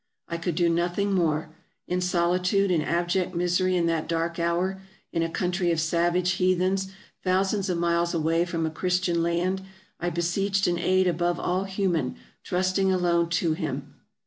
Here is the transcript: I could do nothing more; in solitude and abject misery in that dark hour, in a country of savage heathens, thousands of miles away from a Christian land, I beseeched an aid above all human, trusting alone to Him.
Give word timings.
I 0.27 0.37
could 0.37 0.55
do 0.55 0.67
nothing 0.67 1.13
more; 1.13 1.53
in 1.87 2.01
solitude 2.01 2.71
and 2.71 2.81
abject 2.81 3.35
misery 3.35 3.75
in 3.75 3.85
that 3.85 4.07
dark 4.09 4.39
hour, 4.39 4.81
in 5.13 5.21
a 5.21 5.29
country 5.29 5.71
of 5.71 5.79
savage 5.79 6.31
heathens, 6.31 6.87
thousands 7.23 7.69
of 7.69 7.77
miles 7.77 8.11
away 8.15 8.43
from 8.45 8.65
a 8.65 8.71
Christian 8.71 9.21
land, 9.21 9.61
I 9.99 10.09
beseeched 10.09 10.65
an 10.65 10.79
aid 10.79 11.05
above 11.05 11.39
all 11.39 11.65
human, 11.65 12.15
trusting 12.43 12.91
alone 12.91 13.29
to 13.29 13.53
Him. 13.53 13.93